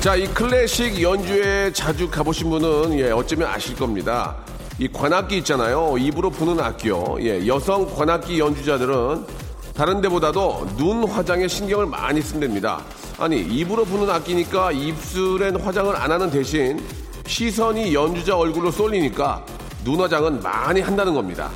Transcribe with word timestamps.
자 0.00 0.14
이 0.16 0.26
클래식 0.28 1.02
연주회 1.02 1.72
자주 1.72 2.08
가보신 2.08 2.48
분은 2.50 2.98
예 3.00 3.10
어쩌면 3.10 3.48
아실 3.48 3.74
겁니다 3.74 4.36
이 4.78 4.86
관악기 4.86 5.38
있잖아요 5.38 5.96
입으로 5.98 6.30
부는 6.30 6.60
악기요 6.60 7.16
예 7.20 7.44
여성 7.46 7.92
관악기 7.92 8.38
연주자들은 8.38 9.26
다른 9.74 10.00
데보다도 10.00 10.66
눈 10.76 11.04
화장에 11.08 11.46
신경을 11.46 11.86
많이 11.86 12.20
쓴답니다. 12.20 12.82
아니, 13.16 13.40
입으로 13.40 13.84
부는 13.84 14.10
악기니까 14.10 14.72
입술엔 14.72 15.60
화장을 15.60 15.94
안 15.94 16.10
하는 16.10 16.28
대신 16.32 16.84
시선이 17.28 17.94
연주자 17.94 18.36
얼굴로 18.36 18.72
쏠리니까 18.72 19.46
눈 19.84 20.00
화장은 20.00 20.40
많이 20.42 20.80
한다는 20.80 21.14
겁니다. 21.14 21.48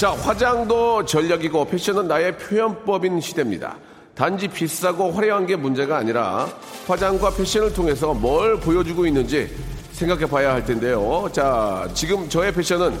자, 0.00 0.12
화장도 0.12 1.04
전략이고 1.04 1.66
패션은 1.66 2.08
나의 2.08 2.38
표현법인 2.38 3.20
시대입니다. 3.20 3.76
단지 4.14 4.48
비싸고 4.48 5.10
화려한 5.12 5.44
게 5.44 5.56
문제가 5.56 5.98
아니라 5.98 6.48
화장과 6.86 7.34
패션을 7.34 7.74
통해서 7.74 8.14
뭘 8.14 8.58
보여주고 8.58 9.04
있는지 9.06 9.54
생각해 9.92 10.24
봐야 10.24 10.54
할 10.54 10.64
텐데요. 10.64 11.28
자, 11.34 11.86
지금 11.92 12.26
저의 12.30 12.50
패션은 12.50 12.98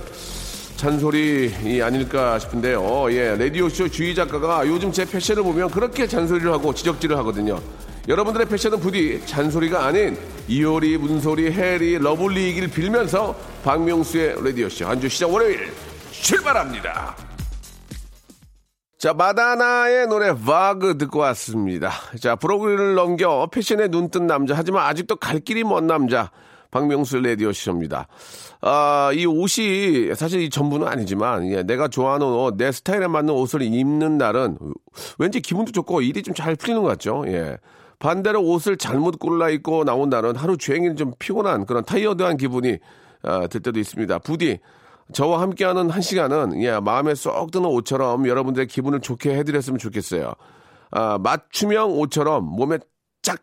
잔소리 0.76 1.80
아닐까 1.82 2.38
싶은데요. 2.38 3.10
예, 3.12 3.34
라디오쇼 3.34 3.88
주희 3.88 4.14
작가가 4.14 4.66
요즘 4.66 4.92
제 4.92 5.06
패션을 5.06 5.42
보면 5.42 5.70
그렇게 5.70 6.06
잔소리를 6.06 6.52
하고 6.52 6.74
지적질을 6.74 7.16
하거든요. 7.16 7.58
여러분들의 8.08 8.46
패션은 8.46 8.78
부디 8.78 9.22
잔소리가 9.24 9.86
아닌 9.86 10.18
이효리, 10.48 10.98
문소리, 10.98 11.50
혜리, 11.50 11.96
lovely이길 11.96 12.68
빌면서 12.68 13.34
박명수의 13.64 14.44
라디오쇼 14.44 14.84
한 14.84 15.00
주 15.00 15.08
시작 15.08 15.32
월요일 15.32 15.72
출발합니다. 16.22 17.16
자, 18.98 19.14
마돈나의 19.14 20.08
노래 20.08 20.34
Vogue 20.34 20.98
듣고 20.98 21.20
왔습니다. 21.20 21.90
자, 22.20 22.36
Vogue를 22.36 22.94
넘겨 22.94 23.48
패션에 23.50 23.88
눈뜬 23.88 24.26
남자 24.26 24.54
하지만 24.54 24.86
아직도 24.86 25.16
갈 25.16 25.40
길이 25.40 25.64
먼 25.64 25.86
남자 25.86 26.30
박명수 26.70 27.18
라디오쇼입니다. 27.18 28.06
아, 28.60 29.10
이 29.14 29.24
옷이 29.24 30.14
사실 30.14 30.42
이 30.42 30.50
전부는 30.50 30.86
아니지만 30.86 31.50
예, 31.50 31.62
내가 31.62 31.88
좋아하는 31.88 32.26
옷, 32.26 32.56
내 32.56 32.70
스타일에 32.70 33.06
맞는 33.06 33.32
옷을 33.32 33.62
입는 33.62 34.18
날은 34.18 34.58
왠지 35.18 35.40
기분도 35.40 35.72
좋고 35.72 36.02
일이 36.02 36.22
좀 36.22 36.34
잘 36.34 36.54
풀리는 36.54 36.82
것 36.82 36.88
같죠. 36.90 37.24
예. 37.26 37.56
반대로 37.98 38.42
옷을 38.42 38.76
잘못 38.76 39.18
골라 39.18 39.48
입고 39.50 39.84
나온 39.84 40.10
날은 40.10 40.36
하루 40.36 40.56
종일 40.56 40.94
좀 40.94 41.12
피곤한 41.18 41.66
그런 41.66 41.84
타이어드한 41.84 42.36
기분이 42.36 42.78
아, 43.22 43.46
들 43.46 43.60
때도 43.60 43.80
있습니다. 43.80 44.18
부디 44.20 44.58
저와 45.12 45.40
함께하는 45.40 45.90
한 45.90 46.02
시간은 46.02 46.62
예, 46.62 46.78
마음에 46.78 47.14
쏙 47.14 47.50
드는 47.50 47.66
옷처럼 47.66 48.26
여러분들의 48.26 48.66
기분을 48.66 49.00
좋게 49.00 49.36
해드렸으면 49.36 49.78
좋겠어요. 49.78 50.32
아, 50.90 51.18
맞춤형 51.18 51.98
옷처럼 51.98 52.44
몸에 52.44 52.78
쫙, 53.22 53.38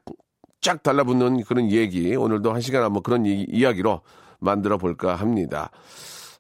쫙 0.62 0.84
달라붙는 0.84 1.44
그런 1.44 1.72
얘기 1.72 2.16
오늘도 2.16 2.54
한 2.54 2.62
시간 2.62 2.84
한번 2.84 3.04
그런 3.04 3.26
이, 3.26 3.46
이야기로 3.50 4.02
만들어 4.40 4.78
볼까 4.78 5.16
합니다. 5.16 5.72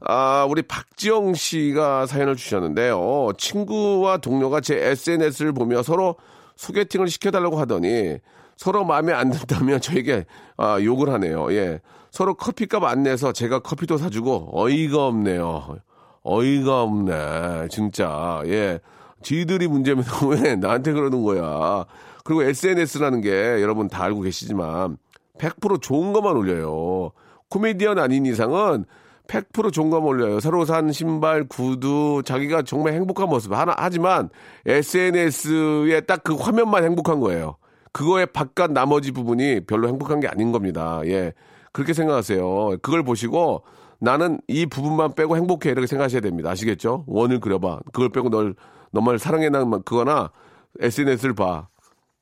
아, 0.01 0.45
우리 0.49 0.61
박지영 0.61 1.33
씨가 1.33 2.05
사연을 2.05 2.35
주셨는데요. 2.35 3.31
친구와 3.37 4.17
동료가 4.17 4.61
제 4.61 4.77
SNS를 4.77 5.53
보며 5.53 5.81
서로 5.81 6.15
소개팅을 6.55 7.07
시켜달라고 7.07 7.59
하더니 7.59 8.17
서로 8.57 8.83
마음에 8.83 9.13
안 9.13 9.31
든다면 9.31 9.81
저에게 9.81 10.25
아, 10.57 10.79
욕을 10.81 11.11
하네요. 11.13 11.51
예. 11.53 11.79
서로 12.11 12.33
커피값 12.33 12.83
안 12.83 13.03
내서 13.03 13.31
제가 13.31 13.59
커피도 13.59 13.97
사주고 13.97 14.49
어이가 14.53 15.05
없네요. 15.07 15.77
어이가 16.23 16.81
없네. 16.81 17.67
진짜. 17.69 18.41
예. 18.45 18.79
지들이 19.21 19.67
문제면 19.67 20.03
왜 20.43 20.55
나한테 20.55 20.93
그러는 20.93 21.23
거야. 21.23 21.85
그리고 22.23 22.43
SNS라는 22.43 23.21
게 23.21 23.31
여러분 23.61 23.87
다 23.87 24.03
알고 24.03 24.21
계시지만 24.21 24.97
100% 25.39 25.81
좋은 25.81 26.13
것만 26.13 26.35
올려요. 26.35 27.11
코미디언 27.49 27.99
아닌 27.99 28.25
이상은 28.25 28.85
100% 29.27 29.71
좋은 29.71 29.89
것만 29.89 30.07
올려요. 30.07 30.39
새로 30.39 30.65
산 30.65 30.91
신발, 30.91 31.45
구두, 31.47 32.21
자기가 32.25 32.63
정말 32.63 32.93
행복한 32.93 33.27
모습 33.29 33.53
하나 33.53 33.73
하지만 33.77 34.29
SNS에 34.65 36.01
딱 36.01 36.21
그 36.23 36.35
화면만 36.35 36.83
행복한 36.83 37.19
거예요. 37.19 37.55
그거의 37.91 38.25
바깥 38.27 38.71
나머지 38.71 39.11
부분이 39.11 39.61
별로 39.65 39.87
행복한 39.87 40.19
게 40.19 40.27
아닌 40.27 40.51
겁니다. 40.51 41.01
예. 41.05 41.33
그렇게 41.71 41.93
생각하세요. 41.93 42.77
그걸 42.81 43.03
보시고 43.03 43.63
나는 43.99 44.39
이 44.47 44.65
부분만 44.65 45.13
빼고 45.13 45.37
행복해 45.37 45.69
이렇게 45.71 45.87
생각하셔야 45.87 46.21
됩니다. 46.21 46.49
아시겠죠? 46.51 47.03
원을 47.07 47.39
그려봐. 47.39 47.79
그걸 47.91 48.09
빼고 48.09 48.29
널 48.29 48.55
너만 48.91 49.17
사랑해 49.17 49.49
난 49.49 49.69
그거나 49.83 50.31
SNS를 50.79 51.33
봐. 51.33 51.67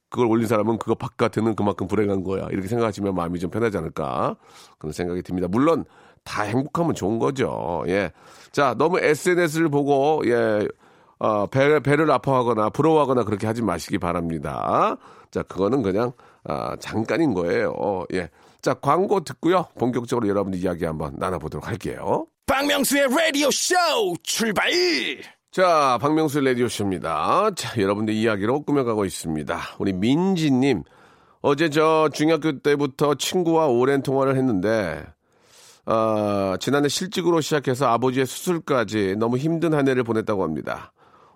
그걸 0.09 0.27
올린 0.27 0.47
사람은 0.47 0.77
그거 0.77 0.95
바깥에는 0.95 1.55
그만큼 1.55 1.87
불행한 1.87 2.23
거야. 2.23 2.47
이렇게 2.51 2.67
생각하시면 2.67 3.15
마음이 3.15 3.39
좀 3.39 3.49
편하지 3.49 3.77
않을까 3.77 4.37
그런 4.77 4.93
생각이 4.93 5.21
듭니다. 5.23 5.47
물론 5.49 5.83
다 6.23 6.43
행복하면 6.43 6.95
좋은 6.95 7.19
거죠. 7.19 7.83
예. 7.87 8.11
자, 8.51 8.75
너무 8.77 8.99
SNS를 8.99 9.69
보고 9.69 10.21
예. 10.25 10.67
어, 11.19 11.47
배, 11.47 11.79
배를 11.79 12.09
아파하거나 12.11 12.69
부러워하거나 12.69 13.23
그렇게 13.23 13.47
하지 13.47 13.61
마시기 13.61 13.97
바랍니다. 13.97 14.97
자, 15.31 15.43
그거는 15.43 15.81
그냥 15.81 16.11
아, 16.43 16.75
잠깐인 16.77 17.33
거예요. 17.33 18.05
예. 18.13 18.29
자, 18.65 18.73
광고 18.73 19.23
듣고요. 19.23 19.67
본격적으로 19.77 20.27
여러분들 20.27 20.59
이야기 20.59 20.85
한번 20.85 21.13
나눠보도록 21.19 21.67
할게요. 21.67 22.25
박명수의 22.47 23.09
라디오 23.15 23.51
쇼 23.51 23.75
출발! 24.23 24.71
자, 25.51 25.99
박명수 26.01 26.39
라디오 26.39 26.67
쇼입니다. 26.67 27.51
자, 27.55 27.79
여러분들 27.79 28.15
이야기로 28.15 28.63
꾸며가고 28.63 29.05
있습니다. 29.05 29.59
우리 29.77 29.93
민지님, 29.93 30.81
어제 31.41 31.69
저 31.69 32.09
중학교 32.11 32.57
때부터 32.57 33.13
친구와 33.13 33.67
오랜 33.67 34.01
통화를 34.01 34.35
했는데, 34.35 35.05
어, 35.85 36.55
지난해 36.59 36.87
실직으로 36.87 37.41
시작해서 37.41 37.85
아버지의 37.89 38.25
수술까지 38.25 39.15
너무 39.19 39.37
힘든 39.37 39.75
한 39.75 39.87
해를 39.87 40.03
보냈다고 40.03 40.41
합니다. 40.41 40.91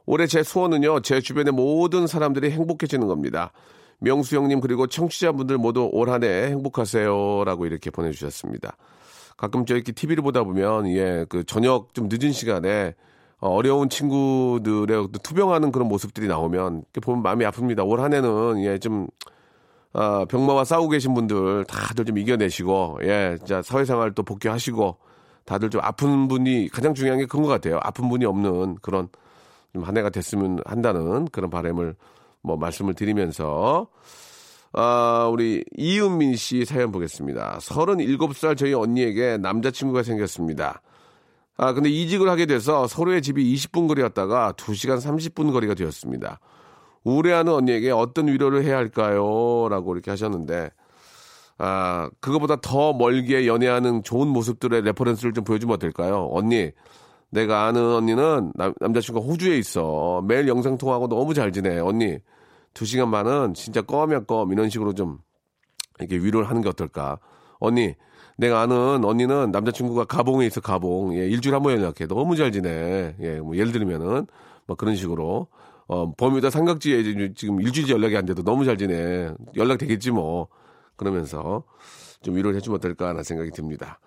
올해 0.07 0.25
제 0.25 0.41
소원은요, 0.41 1.01
제 1.01 1.21
주변의 1.21 1.53
모든 1.53 2.07
사람들이 2.07 2.49
행복해지는 2.49 3.05
겁니다. 3.05 3.51
명수 3.99 4.35
형님 4.35 4.59
그리고 4.61 4.87
청취자분들 4.87 5.57
모두 5.57 5.89
올 5.91 6.09
한 6.09 6.23
해 6.23 6.47
행복하세요라고 6.47 7.65
이렇게 7.65 7.89
보내주셨습니다. 7.91 8.75
가끔 9.37 9.65
저 9.65 9.75
이렇게 9.75 9.91
TV를 9.91 10.23
보다 10.23 10.43
보면 10.43 10.87
예 10.89 11.25
그 11.29 11.43
저녁 11.45 11.93
좀 11.93 12.09
늦은 12.11 12.31
시간에 12.33 12.93
어려운 13.39 13.87
친구들의 13.89 15.07
투병하는 15.23 15.71
그런 15.71 15.87
모습들이 15.87 16.27
나오면 16.27 16.83
보면 17.01 17.21
마음이 17.23 17.45
아픕니다. 17.45 17.87
올 17.87 17.99
한 18.01 18.13
해는 18.13 18.63
예좀 18.63 19.07
아, 19.93 20.25
병마와 20.29 20.65
싸우고 20.65 20.89
계신 20.89 21.13
분들 21.13 21.65
다들 21.65 22.05
좀 22.05 22.17
이겨내시고 22.17 22.99
예 23.03 23.35
진짜 23.39 23.61
사회생활 23.61 24.13
또 24.13 24.23
복귀하시고 24.23 24.97
다들 25.45 25.69
좀 25.71 25.81
아픈 25.83 26.27
분이 26.27 26.69
가장 26.69 26.93
중요한 26.93 27.19
게 27.19 27.25
그런 27.25 27.43
것 27.43 27.49
같아요. 27.49 27.79
아픈 27.81 28.07
분이 28.09 28.25
없는 28.25 28.75
그런 28.81 29.07
좀 29.73 29.83
한 29.83 29.95
해가 29.97 30.09
됐으면 30.09 30.59
한다는 30.65 31.25
그런 31.31 31.49
바람을 31.49 31.95
뭐 32.41 32.57
말씀을 32.57 32.93
드리면서 32.93 33.87
아, 34.71 35.29
우리 35.31 35.63
이은민 35.77 36.35
씨 36.35 36.65
사연 36.65 36.91
보겠습니다. 36.91 37.57
37살 37.59 38.57
저희 38.57 38.73
언니에게 38.73 39.37
남자친구가 39.37 40.03
생겼습니다. 40.03 40.81
아, 41.57 41.73
근데 41.73 41.89
이직을 41.89 42.29
하게 42.29 42.45
돼서 42.45 42.87
서로의 42.87 43.21
집이 43.21 43.53
20분 43.55 43.87
거리였다가 43.87 44.53
2시간 44.53 44.97
30분 45.01 45.51
거리가 45.51 45.73
되었습니다. 45.73 46.39
우울해하는 47.03 47.51
언니에게 47.51 47.91
어떤 47.91 48.27
위로를 48.27 48.63
해야 48.63 48.77
할까요? 48.77 49.67
라고 49.69 49.93
이렇게 49.93 50.11
하셨는데, 50.11 50.69
아, 51.57 52.09
그거보다 52.21 52.57
더 52.61 52.93
멀게 52.93 53.47
연애하는 53.47 54.03
좋은 54.03 54.27
모습들의 54.27 54.83
reference를 54.83 55.33
좀 55.33 55.43
보여주면 55.43 55.75
어떨까요? 55.75 56.29
언니, 56.31 56.71
내가 57.31 57.65
아는 57.67 57.81
언니는 57.95 58.51
남, 58.55 58.73
남자친구가 58.79 59.25
호주에 59.25 59.57
있어. 59.57 60.23
매일 60.27 60.47
영상통화하고 60.47 61.07
너무 61.07 61.33
잘 61.33 61.51
지내. 61.51 61.79
언니, 61.79 62.17
두 62.73 62.85
시간 62.85 63.11
반은 63.11 63.53
진짜 63.53 63.81
껌이야 63.81 64.21
껌. 64.25 64.51
이런 64.51 64.69
식으로 64.69 64.93
좀 64.93 65.19
이렇게 65.99 66.17
위로를 66.17 66.49
하는 66.49 66.61
게 66.61 66.69
어떨까. 66.69 67.19
언니, 67.59 67.93
내가 68.37 68.61
아는 68.61 69.03
언니는 69.03 69.51
남자친구가 69.51 70.05
가봉에 70.05 70.45
있어, 70.47 70.61
가봉. 70.61 71.15
예, 71.15 71.27
일주일에 71.27 71.55
한 71.55 71.63
번 71.63 71.73
연락해. 71.73 72.07
너무 72.07 72.35
잘 72.35 72.51
지내. 72.51 73.15
예, 73.19 73.39
뭐 73.39 73.55
예를 73.57 73.71
들면은, 73.71 74.27
뭐 74.65 74.75
그런 74.75 74.95
식으로. 74.95 75.47
어, 75.87 76.13
범위다 76.15 76.49
삼각지에 76.51 77.33
지금 77.33 77.61
일주일 77.61 77.89
연락이 77.89 78.15
안 78.15 78.25
돼도 78.25 78.43
너무 78.43 78.63
잘 78.63 78.77
지내. 78.77 79.31
연락 79.55 79.77
되겠지 79.79 80.11
뭐. 80.11 80.47
그러면서 80.95 81.63
좀 82.21 82.35
위로를 82.35 82.55
해주면 82.57 82.77
어떨까 82.77 83.09
하는 83.09 83.23
생각이 83.23 83.51
듭니다. 83.51 83.99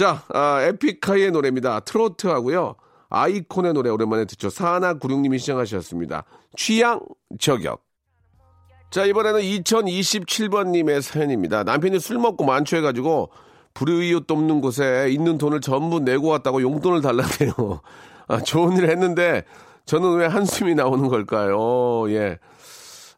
자, 0.00 0.22
아, 0.32 0.62
에픽하이의 0.62 1.30
노래입니다. 1.30 1.80
트로트 1.80 2.26
하고요. 2.26 2.74
아이콘의 3.10 3.74
노래 3.74 3.90
오랜만에 3.90 4.24
듣죠. 4.24 4.48
사하나구룡님이 4.48 5.38
시청하셨습니다. 5.38 6.24
취향 6.56 7.02
저격. 7.38 7.82
자, 8.90 9.04
이번에는 9.04 9.40
2027번님의 9.42 11.02
사연입니다. 11.02 11.64
남편이 11.64 12.00
술 12.00 12.16
먹고 12.18 12.46
만취해가지고 12.46 13.28
불이웃 13.74 14.26
돕는 14.26 14.62
곳에 14.62 15.08
있는 15.10 15.36
돈을 15.36 15.60
전부 15.60 16.00
내고 16.00 16.28
왔다고 16.28 16.62
용돈을 16.62 17.02
달라네요. 17.02 17.82
아, 18.26 18.40
좋은 18.40 18.78
일을 18.78 18.88
했는데 18.88 19.44
저는 19.84 20.14
왜 20.16 20.24
한숨이 20.24 20.74
나오는 20.76 21.08
걸까요? 21.08 22.10
예. 22.10 22.38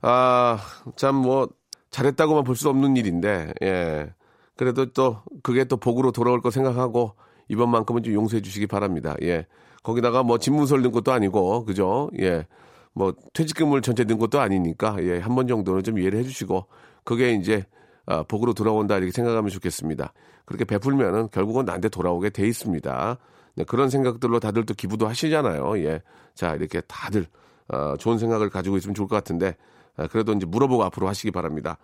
아, 0.01 0.59
참 0.97 1.15
뭐 1.15 1.49
잘했다고만 1.93 2.43
볼 2.43 2.57
수 2.57 2.69
없는 2.71 2.97
일인데, 2.97 3.53
예. 3.63 4.13
그래도 4.57 4.87
또 4.93 5.23
그게 5.43 5.65
또 5.65 5.77
복으로 5.77 6.13
돌아올 6.13 6.41
거 6.41 6.51
생각하고 6.51 7.15
이번만큼은 7.49 8.03
좀 8.03 8.15
용서해 8.15 8.43
주시기 8.43 8.67
바랍니다. 8.67 9.17
예. 9.23 9.47
거기다가 9.83 10.23
뭐 10.23 10.39
집문서를 10.39 10.83
넣은 10.83 10.93
것도 10.93 11.13
아니고, 11.13 11.65
그죠? 11.65 12.11
예. 12.21 12.47
뭐 12.93 13.15
퇴직금을 13.33 13.83
전체 13.83 14.05
넣은 14.05 14.19
것도 14.19 14.41
아니니까, 14.41 14.97
예. 15.01 15.19
한 15.19 15.35
번 15.35 15.49
정도는 15.49 15.83
좀 15.83 15.99
이해를 15.99 16.19
해 16.21 16.23
주시고, 16.23 16.67
그게 17.05 17.33
이제 17.33 17.65
아, 18.07 18.23
복으로 18.23 18.53
돌아온다 18.53 18.97
이렇게 18.97 19.13
생각하면 19.13 19.51
좋겠습니다. 19.51 20.13
그렇게 20.45 20.65
베풀면은 20.65 21.29
결국은 21.31 21.65
나한테 21.65 21.89
돌아오게 21.89 22.31
돼 22.31 22.47
있습니다. 22.47 23.19
네, 23.55 23.65
그런 23.65 23.91
생각들로 23.91 24.41
다들 24.41 24.67
또 24.67 24.75
기부도 24.75 25.09
하시잖아요. 25.09 25.79
예. 25.85 26.03
자, 26.35 26.55
이렇게 26.55 26.81
다들 26.83 27.27
어, 27.69 27.97
좋은 27.99 28.19
생각을 28.19 28.51
가지고 28.51 28.77
있으면 28.77 28.95
좋을 28.95 29.09
것 29.09 29.17
같은데 29.17 29.57
아, 29.97 30.07
그래도 30.09 30.33
이제 30.33 30.47
물어보고 30.47 30.85
앞으로 30.85 31.09
하시기 31.09 31.31
바랍니다. 31.31 31.79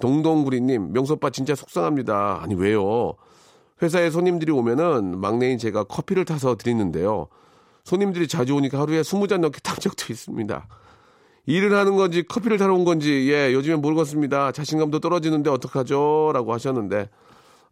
동동구리님, 0.00 0.92
명소빠 0.92 1.30
진짜 1.30 1.54
속상합니다. 1.54 2.40
아니 2.42 2.54
왜요? 2.54 3.14
회사에 3.82 4.10
손님들이 4.10 4.52
오면은 4.52 5.18
막내인 5.20 5.58
제가 5.58 5.84
커피를 5.84 6.24
타서 6.24 6.56
드리는데요. 6.56 7.28
손님들이 7.84 8.28
자주 8.28 8.54
오니까 8.54 8.80
하루에 8.80 9.02
20잔 9.02 9.38
넘게 9.38 9.60
탄 9.64 9.76
적도 9.78 10.12
있습니다. 10.12 10.66
일을 11.46 11.74
하는 11.74 11.96
건지 11.96 12.22
커피를 12.22 12.56
타러 12.56 12.74
온 12.74 12.84
건지 12.84 13.28
예 13.30 13.52
요즘엔 13.52 13.80
모르겠습니다. 13.82 14.52
자신감도 14.52 15.00
떨어지는데 15.00 15.50
어떡하죠? 15.50 16.30
라고 16.32 16.54
하셨는데 16.54 17.10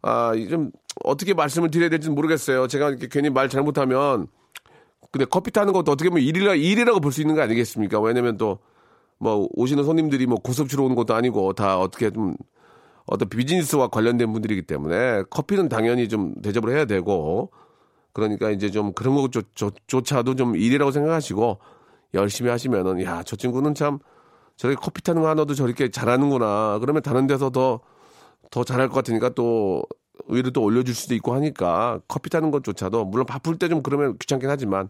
아좀 0.03 0.71
어떻게 1.03 1.33
말씀을 1.33 1.71
드려야 1.71 1.89
될지는 1.89 2.13
모르겠어요. 2.13 2.67
제가 2.67 2.89
이렇게 2.89 3.07
괜히 3.09 3.31
말 3.31 3.49
잘못하면 3.49 4.27
근데 5.11 5.25
커피 5.25 5.49
타는 5.51 5.73
것도 5.73 5.91
어떻게 5.91 6.09
보면 6.09 6.23
일이라 6.23 6.53
일이라고 6.55 6.99
볼 6.99 7.11
수 7.11 7.21
있는 7.21 7.35
거 7.35 7.41
아니겠습니까? 7.41 7.99
왜냐면 7.99 8.37
또 8.37 8.59
뭐 9.23 9.47
오시는 9.55 9.83
손님들이 9.85 10.27
뭐 10.27 10.37
고섭치러 10.39 10.83
오는 10.83 10.95
것도 10.95 11.15
아니고 11.15 11.53
다 11.53 11.79
어떻게 11.79 12.11
좀 12.11 12.35
어떤 13.05 13.29
비즈니스와 13.29 13.87
관련된 13.87 14.31
분들이기 14.31 14.63
때문에 14.63 15.23
커피는 15.29 15.69
당연히 15.69 16.07
좀 16.09 16.35
대접을 16.41 16.69
해야 16.75 16.85
되고 16.85 17.51
그러니까 18.13 18.51
이제 18.51 18.69
좀 18.69 18.93
그런 18.93 19.15
것조차도 19.15 20.35
좀 20.35 20.55
일이라고 20.55 20.91
생각하시고 20.91 21.57
열심히 22.13 22.49
하시면은 22.51 23.01
야 23.03 23.23
저 23.23 23.35
친구는 23.35 23.73
참 23.73 23.99
저렇게 24.57 24.79
커피 24.79 25.01
타는 25.01 25.21
거 25.23 25.29
하나도 25.29 25.55
저렇게 25.55 25.89
잘하는구나. 25.89 26.77
그러면 26.79 27.01
다른 27.01 27.25
데서 27.27 27.49
더 27.49 27.81
더 28.51 28.63
잘할 28.63 28.87
것 28.87 28.93
같으니까 28.95 29.29
또또 29.29 30.61
올려줄 30.61 30.93
수도 30.93 31.15
있고 31.15 31.33
하니까 31.33 31.99
커피 32.07 32.29
타는 32.29 32.51
것조차도 32.51 33.05
물론 33.05 33.25
바쁠 33.25 33.57
때 33.57 33.67
좀 33.67 33.81
그러면 33.81 34.15
귀찮긴 34.19 34.47
하지만 34.47 34.89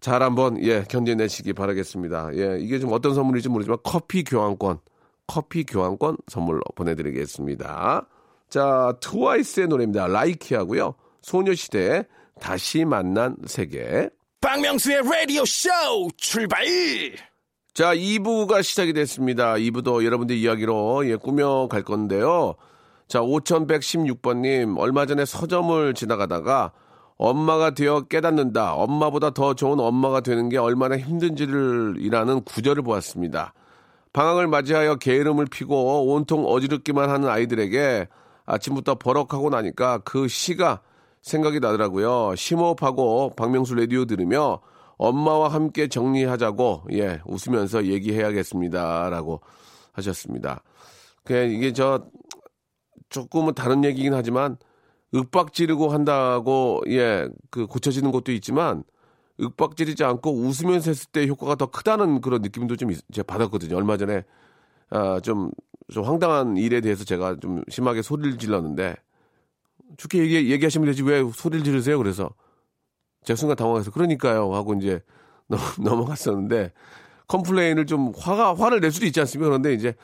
잘 0.00 0.22
한번 0.22 0.62
예 0.64 0.84
견뎌내시기 0.88 1.52
바라겠습니다. 1.52 2.30
예 2.34 2.58
이게 2.60 2.78
좀 2.78 2.92
어떤 2.92 3.14
선물일지 3.14 3.48
모르지만 3.48 3.78
커피 3.82 4.24
교환권 4.24 4.78
커피 5.26 5.64
교환권 5.64 6.18
선물로 6.28 6.60
보내드리겠습니다. 6.74 8.06
자 8.48 8.94
트와이스의 9.00 9.68
노래입니다. 9.68 10.06
라이키하고요 10.06 10.94
소녀시대 11.22 12.04
다시 12.40 12.84
만난 12.84 13.36
세계. 13.46 14.10
박명수의 14.40 15.02
라디오 15.02 15.44
쇼 15.44 15.68
출발! 16.16 16.64
자, 17.74 17.94
2부가 17.94 18.62
시작이 18.62 18.92
됐습니다. 18.92 19.54
2부도 19.54 20.04
여러분들 20.04 20.36
이야기로 20.36 21.08
예, 21.08 21.14
꾸며 21.14 21.68
갈 21.68 21.82
건데요. 21.82 22.54
자, 23.06 23.20
5116번님, 23.20 24.78
얼마 24.78 25.06
전에 25.06 25.24
서점을 25.24 25.94
지나가다가 25.94 26.72
엄마가 27.18 27.70
되어 27.70 28.02
깨닫는다. 28.02 28.74
엄마보다 28.74 29.30
더 29.30 29.54
좋은 29.54 29.80
엄마가 29.80 30.20
되는 30.20 30.48
게 30.48 30.56
얼마나 30.56 30.96
힘든지를 30.96 31.96
이라는 31.98 32.42
구절을 32.44 32.82
보았습니다. 32.84 33.52
방학을 34.12 34.46
맞이하여 34.46 34.96
게으름을 34.96 35.46
피고 35.46 36.12
온통 36.12 36.46
어지럽기만 36.46 37.10
하는 37.10 37.28
아이들에게 37.28 38.08
아침부터 38.46 38.94
버럭하고 38.94 39.50
나니까 39.50 39.98
그 39.98 40.28
시가 40.28 40.80
생각이 41.20 41.60
나더라고요. 41.60 42.34
심호흡하고 42.36 43.34
박명수 43.36 43.74
라디오 43.74 44.04
들으며 44.04 44.60
엄마와 44.96 45.48
함께 45.48 45.88
정리하자고 45.88 46.84
예 46.92 47.20
웃으면서 47.26 47.86
얘기해야겠습니다라고 47.86 49.40
하셨습니다. 49.92 50.62
그 51.24 51.34
이게 51.34 51.72
저 51.72 52.04
조금은 53.08 53.54
다른 53.54 53.84
얘기긴 53.84 54.14
하지만 54.14 54.56
윽박 55.14 55.52
지르고 55.52 55.90
한다고 55.90 56.82
예 56.88 57.28
그 57.50 57.66
고쳐지는 57.66 58.10
것도 58.12 58.32
있지만 58.32 58.84
윽박 59.40 59.76
지르지 59.76 60.04
않고 60.04 60.32
웃으면서 60.32 60.90
했을 60.90 61.08
때 61.12 61.26
효과가 61.26 61.54
더 61.56 61.66
크다는 61.66 62.20
그런 62.20 62.42
느낌도 62.42 62.76
좀 62.76 62.90
제가 63.12 63.24
받았거든요. 63.26 63.76
얼마 63.76 63.96
전에 63.96 64.24
아 64.90 65.20
좀 65.20 65.50
좀 65.90 66.04
황당한 66.04 66.58
일에 66.58 66.82
대해서 66.82 67.02
제가 67.04 67.36
좀 67.40 67.62
심하게 67.70 68.02
소리를 68.02 68.36
질렀는데 68.38 68.94
좋게 69.96 70.18
얘기, 70.18 70.52
얘기하시면 70.52 70.86
되지 70.86 71.02
왜 71.02 71.24
소리를 71.32 71.64
지르세요? 71.64 71.96
그래서 71.98 72.28
제가 73.24 73.36
순간 73.36 73.56
당황해서 73.56 73.90
그러니까요 73.90 74.54
하고 74.54 74.74
이제 74.74 75.00
넘어갔었는데 75.80 76.72
컴플레인을 77.26 77.86
좀 77.86 78.12
화가 78.16 78.54
화를 78.54 78.80
낼 78.80 78.90
수도 78.92 79.06
있지 79.06 79.18
않습니까? 79.20 79.48
그런데 79.48 79.72
이제 79.72 79.94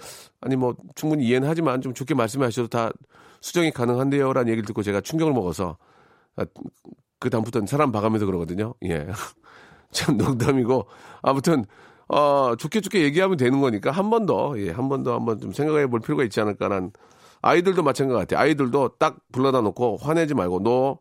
아니 0.40 0.56
뭐 0.56 0.74
충분히 0.94 1.26
이해는 1.26 1.48
하지만 1.48 1.82
좀 1.82 1.92
좋게 1.92 2.14
말씀하셔도 2.14 2.68
다 2.68 2.90
수정이 3.44 3.72
가능한데요라는 3.72 4.48
얘기를 4.50 4.66
듣고 4.66 4.82
제가 4.82 5.02
충격을 5.02 5.34
먹어서 5.34 5.76
아, 6.36 6.46
그 7.20 7.28
다음부터는 7.28 7.66
사람 7.66 7.92
봐가면서 7.92 8.24
그러거든요. 8.26 8.74
예. 8.86 9.06
참 9.92 10.16
농담이고 10.16 10.86
아무튼 11.22 11.64
어 12.08 12.54
좋게 12.56 12.80
좋게 12.80 13.02
얘기하면 13.02 13.36
되는 13.36 13.60
거니까 13.60 13.90
한 13.90 14.08
번 14.10 14.24
더 14.26 14.54
예, 14.58 14.70
한 14.70 14.88
번 14.88 15.02
더 15.04 15.14
한번 15.14 15.38
좀 15.40 15.52
생각해 15.52 15.88
볼 15.88 16.00
필요가 16.00 16.24
있지 16.24 16.40
않을까라는 16.40 16.92
아이들도 17.42 17.82
마찬가지 17.82 18.18
같아요. 18.34 18.40
아이들도 18.40 18.96
딱 18.98 19.18
불러다 19.32 19.60
놓고 19.60 19.98
화내지 19.98 20.32
말고 20.34 20.60
너 20.62 20.98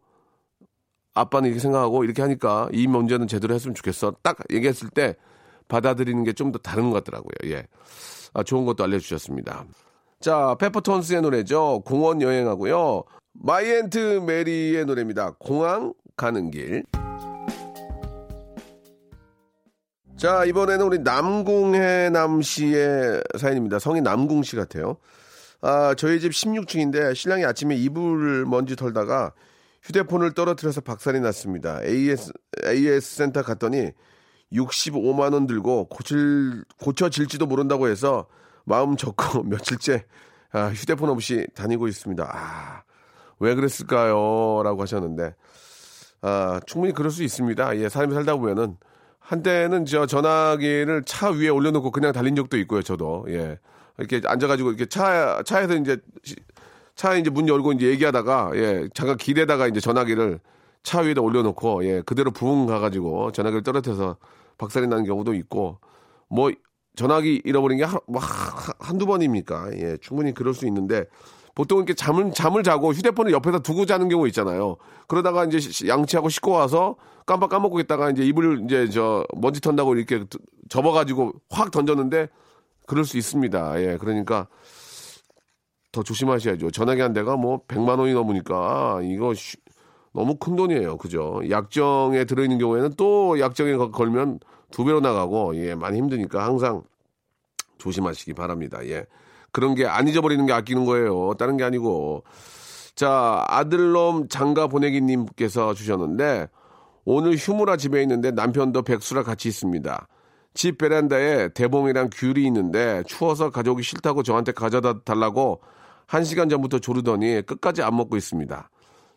아빠는 1.14 1.48
이렇게 1.50 1.60
생각하고 1.62 2.04
이렇게 2.04 2.22
하니까 2.22 2.68
이 2.74 2.88
문제는 2.88 3.28
제대로 3.28 3.54
했으면 3.56 3.74
좋겠어. 3.76 4.16
딱 4.24 4.38
얘기했을 4.52 4.90
때 4.90 5.16
받아들이는 5.70 6.24
게 6.26 6.34
좀 6.34 6.52
더 6.52 6.60
다른 6.60 6.90
것 6.92 7.04
같더라고요. 7.04 7.52
예. 7.56 7.68
아, 8.34 8.44
좋은 8.44 8.66
것도 8.66 8.84
알려주셨습니다. 8.84 9.66
자, 10.24 10.56
페퍼톤스의 10.58 11.22
노래죠. 11.22 11.82
공원 11.84 12.22
여행하고요. 12.22 13.04
My 13.34 13.63
Aunt 13.63 14.22
Mary의 14.26 14.86
노래입니다. 14.86 15.36
공항 15.38 15.94
가는 16.16 16.50
길. 16.50 16.86
자, 20.16 20.46
이번에는 20.46 20.86
우리 20.86 21.00
남궁해 21.00 22.12
남 22.12 22.42
씨의 22.42 23.22
사연입니다. 23.38 23.80
성이 23.80 24.00
남궁 24.00 24.44
씨 24.44 24.56
같아요. 24.56 24.96
아, 25.60 25.94
저희 25.98 26.22
집 26.22 26.32
16층인데 26.32 27.16
신랑이 27.16 27.44
아침에 27.44 27.76
이불 27.76 28.46
먼지 28.46 28.78
털다가 28.78 29.34
휴대폰을 29.82 30.36
떨어뜨려서 30.36 30.80
박살이 30.80 31.20
났습니다. 31.20 31.84
AS, 31.84 32.32
AS 32.66 33.16
센터 33.16 33.42
갔더니 33.42 33.92
65만 34.54 35.34
원 35.34 35.48
들고 35.48 35.90
고칠, 35.90 36.64
고쳐질지도 36.80 37.46
모른다고 37.46 37.90
해서 37.90 38.28
마음 38.66 38.96
접고 38.96 39.44
며칠째 39.48 40.06
아, 40.54 40.68
휴대폰 40.68 41.10
없이 41.10 41.48
다니고 41.56 41.88
있습니다. 41.88 42.30
아, 42.32 42.84
왜 43.40 43.56
그랬을까요? 43.56 44.62
라고 44.64 44.84
하셨는데, 44.84 45.34
아, 46.22 46.60
충분히 46.68 46.94
그럴 46.94 47.10
수 47.10 47.24
있습니다. 47.24 47.78
예, 47.78 47.90
사람이 47.90 48.14
살다 48.14 48.36
보면은, 48.36 48.78
한때는 49.20 49.86
저 49.86 50.06
전화기를 50.06 51.04
차 51.06 51.30
위에 51.30 51.50
올려놓고 51.50 51.90
그냥 51.92 52.12
달린 52.12 52.36
적도 52.36 52.58
있고요, 52.60 52.84
저도. 52.84 53.26
예. 53.30 53.58
이렇게 53.98 54.22
앉아가지고 54.26 54.70
이렇게 54.70 54.86
차, 54.86 55.42
차에서 55.44 55.76
이제, 55.76 55.98
차에 56.96 57.20
이제 57.20 57.32
문 57.32 57.48
열고 57.48 57.74
이제 57.74 57.88
얘기하다가, 57.88 58.52
예, 58.56 58.88
잠깐 58.94 59.18
길에다가 59.18 59.68
이제 59.68 59.80
전화기를 59.80 60.40
차 60.84 61.00
위에다 61.02 61.22
올려놓고, 61.22 61.84
예, 61.86 62.02
그대로 62.06 62.30
부흥 62.30 62.68
가가지고 62.68 63.32
전화기를 63.32 63.64
떨어뜨려서 63.64 64.18
박살이 64.60 64.86
나는 64.88 65.04
경우도 65.06 65.34
있고, 65.34 65.80
뭐, 66.30 66.52
전화기 66.96 67.42
잃어버린 67.46 67.78
게 67.80 67.84
한, 67.84 68.00
뭐, 68.08 68.22
한두 68.80 69.06
번입니까? 69.06 69.72
예, 69.78 69.98
충분히 70.02 70.34
그럴 70.34 70.54
수 70.54 70.68
있는데, 70.68 71.06
보통 71.56 71.78
이렇게 71.80 71.94
잠을, 71.94 72.32
잠을 72.34 72.64
자고 72.64 72.92
휴대폰을 72.94 73.32
옆에다 73.32 73.60
두고 73.60 73.86
자는 73.86 74.10
경우 74.10 74.28
있잖아요. 74.28 74.78
그러다가 75.08 75.46
이제 75.46 75.60
시- 75.60 75.88
양치하고 75.88 76.30
씻고 76.30 76.52
와서 76.52 76.96
깜빡 77.28 77.50
까먹고 77.52 77.80
있다가 77.82 78.10
이제 78.10 78.24
이불 78.26 78.64
이제 78.66 78.90
저 78.90 79.24
먼지 79.38 79.62
턴다고 79.62 79.96
이렇게 79.96 80.24
드- 80.26 80.40
접어가지고 80.70 81.34
확 81.52 81.70
던졌는데 81.70 82.28
그럴 82.88 83.06
수 83.06 83.18
있습니다. 83.18 83.82
예. 83.84 83.98
그러니까 83.98 84.48
더 85.92 86.02
조심하셔야죠. 86.02 86.72
전화기 86.72 87.02
한 87.02 87.14
대가 87.14 87.36
뭐 87.38 87.62
100만 87.68 88.00
원이 88.00 88.14
넘으니까 88.14 89.02
이거 89.04 89.34
쉬- 89.36 89.58
너무 90.12 90.36
큰 90.38 90.56
돈이에요. 90.56 90.98
그죠? 90.98 91.40
약정에 91.50 92.26
들어있는 92.26 92.58
경우에는 92.58 92.94
또 92.98 93.40
약정에 93.40 93.76
거- 93.76 93.92
걸면 93.92 94.40
두 94.74 94.84
배로 94.84 95.00
나가고 95.00 95.56
예, 95.58 95.76
많이 95.76 95.98
힘드니까 96.00 96.44
항상 96.44 96.82
조심하시기 97.78 98.34
바랍니다. 98.34 98.84
예. 98.88 99.06
그런 99.52 99.76
게 99.76 99.86
안 99.86 100.08
잊어버리는 100.08 100.44
게 100.48 100.52
아끼는 100.52 100.86
거예요. 100.86 101.36
다른 101.38 101.58
게 101.58 101.64
아니고. 101.64 102.24
자, 102.96 103.46
아들놈 103.48 104.30
장가 104.30 104.66
보내기님께서 104.68 105.76
주셨는데, 105.76 106.48
오늘 107.06 107.36
휴무라 107.36 107.78
집에 107.78 108.02
있는데 108.02 108.32
남편도 108.32 108.82
백수랑 108.82 109.24
같이 109.24 109.48
있습니다. 109.50 110.08
집 110.56 110.78
베란다에 110.80 111.50
대봉이랑 111.50 112.10
귤이 112.12 112.46
있는데 112.48 113.04
추워서 113.06 113.50
가져오기 113.52 113.84
싫다고 113.84 114.24
저한테 114.24 114.54
가져다 114.54 115.02
달라고 115.02 115.62
한 116.08 116.24
시간 116.24 116.50
전부터 116.50 116.80
조르더니 116.80 117.42
끝까지 117.44 117.82
안 117.84 117.96
먹고 117.96 118.18
있습니다. 118.18 118.70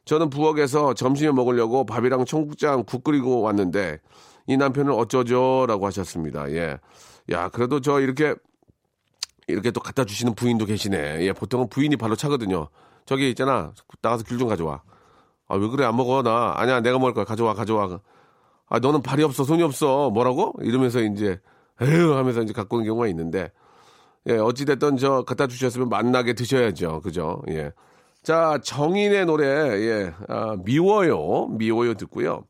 저는 0.06 0.30
부엌에서 0.30 0.94
점심에 0.94 1.32
먹으려고 1.32 1.84
밥이랑 1.84 2.24
청국장 2.24 2.84
국 2.84 3.04
끓이고 3.04 3.42
왔는데 3.42 3.98
이 4.46 4.56
남편은 4.56 4.92
어쩌죠라고 4.94 5.84
하셨습니다. 5.86 6.50
예. 6.52 6.78
야, 7.32 7.48
그래도 7.48 7.80
저 7.80 8.00
이렇게 8.00 8.34
이렇게 9.48 9.72
또 9.72 9.80
갖다 9.80 10.04
주시는 10.04 10.34
부인도 10.34 10.64
계시네. 10.64 11.22
예, 11.22 11.32
보통은 11.32 11.68
부인이 11.68 11.96
발로 11.96 12.14
차거든요. 12.16 12.68
저기 13.04 13.28
있잖아. 13.30 13.72
나가서 14.00 14.24
귤 14.24 14.38
좀 14.38 14.48
가져와. 14.48 14.82
아, 15.48 15.54
왜 15.56 15.68
그래? 15.68 15.84
안 15.84 15.96
먹어, 15.96 16.22
나. 16.22 16.54
아니야, 16.56 16.80
내가 16.80 16.98
먹을 16.98 17.12
거야. 17.14 17.24
가져와, 17.24 17.54
가져와. 17.54 18.00
아, 18.68 18.78
너는 18.80 19.02
발이 19.02 19.22
없어, 19.22 19.44
손이 19.44 19.62
없어. 19.62 20.10
뭐라고? 20.10 20.54
이러면서 20.60 21.00
이제, 21.00 21.40
에휴 21.80 22.14
하면서 22.14 22.42
이제 22.42 22.52
갖고 22.52 22.76
오는 22.76 22.86
경우가 22.86 23.06
있는데, 23.08 23.52
예, 24.28 24.32
어찌됐든 24.38 24.96
저 24.96 25.22
갖다 25.22 25.46
주셨으면 25.46 25.88
만나게 25.88 26.32
드셔야죠. 26.34 27.00
그죠? 27.02 27.42
예. 27.50 27.72
자, 28.26 28.58
정인의 28.60 29.24
노래, 29.26 29.46
예, 29.46 30.12
아, 30.26 30.56
미워요. 30.64 31.46
미워요 31.46 31.94
듣고요. 31.94 32.42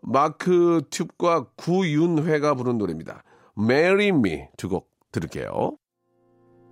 마크 0.00 0.80
튜브과 0.90 1.46
구윤회가 1.56 2.54
부른 2.54 2.78
노래입니다. 2.78 3.24
Marry 3.58 4.08
Me 4.10 4.44
두 4.56 4.68
곡 4.68 4.88
들을게요. 5.10 5.76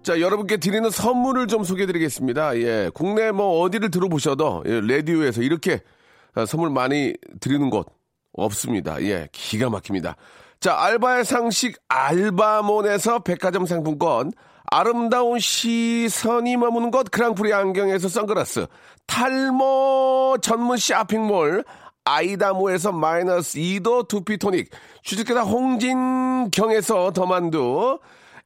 자, 0.05 0.21
여러분께 0.21 0.59
드리는 0.59 0.89
선물을 0.89 1.49
좀 1.49 1.65
소개해 1.65 1.89
드리겠습니다. 1.89 2.57
예, 2.59 2.89
국내 2.95 3.33
뭐 3.33 3.63
어디를 3.63 3.91
들어보셔도 3.91 4.63
예, 4.67 4.81
라디오에서 4.81 5.43
이렇게 5.43 5.81
아, 6.37 6.47
선물 6.47 6.71
많이 6.71 7.15
드리는 7.41 7.69
곳 7.69 7.89
없습니다. 8.33 9.03
예, 9.03 9.29
기가 9.33 9.71
막힙니다. 9.71 10.15
자, 10.61 10.81
알바의 10.85 11.25
상식 11.25 11.77
알바몬에서 11.89 13.25
백화점 13.25 13.67
상품권, 13.67 14.31
아름다운 14.71 15.39
시선이 15.39 16.57
머무는 16.57 16.91
곳 16.91 17.11
그랑프리 17.11 17.53
안경에서 17.53 18.09
선글라스, 18.09 18.67
탈모 19.07 20.39
전문 20.43 20.77
쇼핑몰 20.77 21.65
아이다모에서 22.05 22.93
마이너스 22.93 23.59
2도 23.59 24.09
두피토닉, 24.09 24.71
주식회사 25.03 25.43
홍진경에서 25.43 27.13
더만두, 27.13 27.99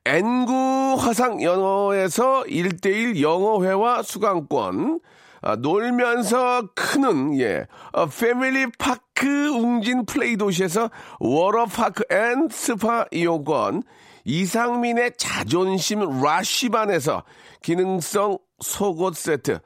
N구 0.05 0.97
화상 0.99 1.43
연어에서 1.43 2.45
1대1 2.45 3.21
영어회화 3.21 4.03
수강권, 4.03 5.00
아, 5.43 5.57
놀면서 5.57 6.69
크는, 6.75 7.39
예, 7.41 7.67
어, 7.93 8.07
family 8.07 8.67
park 8.79 9.50
웅진 9.50 10.05
플레이 10.07 10.37
도시에서 10.37 10.91
워터파크 11.19 12.05
and 12.11 12.49
스파 12.50 13.07
이용권, 13.11 13.83
이상민의 14.25 15.12
자존심 15.17 16.23
라쉬반에서 16.23 17.25
기능성 17.62 18.39
속옷 18.61 19.17
세트, 19.17 19.61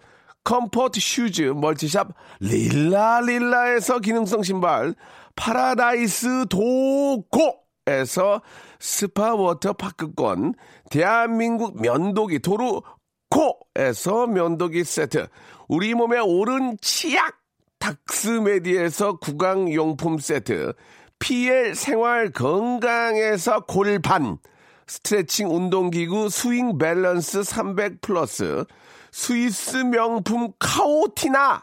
comfort 0.44 1.00
shoes 1.00 1.42
multi-shop 1.42 2.08
릴라릴라에서 2.40 3.98
기능성 4.00 4.42
신발, 4.42 4.94
파라다이스 5.36 6.46
도고에서 6.48 8.42
스파 8.78 9.34
워터 9.34 9.72
파크권, 9.74 10.54
대한민국 10.90 11.80
면도기 11.80 12.40
도루코에서 12.40 14.26
면도기 14.26 14.84
세트, 14.84 15.26
우리 15.68 15.94
몸의 15.94 16.20
오른 16.20 16.76
치약 16.80 17.36
닥스메디에서 17.78 19.16
구강용품 19.16 20.18
세트, 20.18 20.72
PL 21.18 21.74
생활 21.74 22.30
건강에서 22.30 23.60
골반, 23.60 24.38
스트레칭 24.86 25.48
운동기구 25.54 26.28
스윙 26.28 26.76
밸런스 26.78 27.42
300 27.42 28.00
플러스, 28.02 28.64
스위스 29.10 29.76
명품 29.78 30.52
카오티나에서 30.58 31.62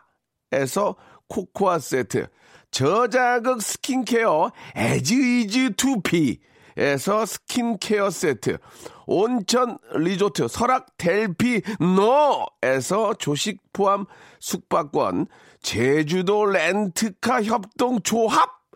코코아 1.27 1.79
세트, 1.79 2.27
저자극 2.72 3.62
스킨케어 3.62 4.51
에즈이즈 4.75 5.75
투비에서 5.75 7.25
스킨케어 7.25 8.10
세트, 8.10 8.58
온천 9.05 9.77
리조트 9.93 10.48
설악 10.48 10.98
델피노에서 10.98 12.46
조식 13.20 13.62
포함 13.74 14.05
숙박권, 14.39 15.27
제주도 15.62 16.46
렌트카 16.46 17.43
협동 17.43 18.01
조합 18.01 18.60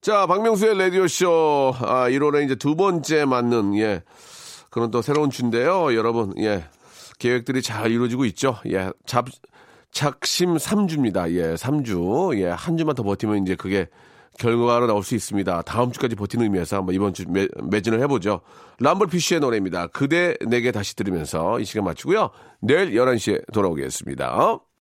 자, 0.00 0.26
박명수의 0.26 0.78
라디오쇼, 0.78 1.74
아, 1.80 2.08
1월에 2.08 2.44
이제 2.44 2.54
두 2.54 2.74
번째 2.74 3.26
맞는, 3.26 3.76
예, 3.78 4.02
그런 4.70 4.90
또 4.90 5.02
새로운 5.02 5.28
주인데요. 5.30 5.94
여러분, 5.94 6.32
예, 6.38 6.64
계획들이 7.18 7.60
잘 7.60 7.90
이루어지고 7.90 8.24
있죠. 8.26 8.56
예, 8.66 8.90
잡, 9.04 9.26
작심 9.92 10.56
3주입니다. 10.56 11.30
예, 11.32 11.54
3주. 11.54 12.38
예, 12.40 12.46
한 12.48 12.78
주만 12.78 12.94
더 12.94 13.02
버티면 13.02 13.42
이제 13.42 13.56
그게 13.56 13.88
결과가 14.38 14.86
나올 14.86 15.02
수 15.02 15.14
있습니다. 15.14 15.62
다음 15.62 15.92
주까지 15.92 16.16
버티는 16.16 16.44
의미에서 16.44 16.78
한번 16.78 16.94
이번 16.94 17.12
주 17.12 17.24
매, 17.28 17.46
매진을 17.62 18.00
해보죠. 18.02 18.40
람블피쉬의 18.78 19.40
노래입니다. 19.40 19.88
그대 19.88 20.34
내게 20.46 20.72
다시 20.72 20.96
들으면서 20.96 21.60
이 21.60 21.66
시간 21.66 21.84
마치고요. 21.84 22.30
내일 22.62 22.92
11시에 22.92 23.52
돌아오겠습니다. 23.52 24.60